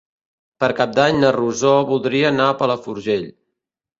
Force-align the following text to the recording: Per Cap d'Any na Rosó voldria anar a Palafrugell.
Per 0.63 0.69
Cap 0.79 0.95
d'Any 0.99 1.19
na 1.23 1.29
Rosó 1.35 1.73
voldria 1.91 2.31
anar 2.33 2.47
a 2.53 2.57
Palafrugell. 2.63 3.29